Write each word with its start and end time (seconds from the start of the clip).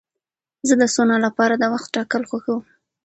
زه 0.67 0.73
د 0.81 0.83
سونا 0.95 1.17
لپاره 1.25 1.53
د 1.57 1.63
وخت 1.73 1.89
ټاکل 1.95 2.21
خوښوم. 2.29 2.61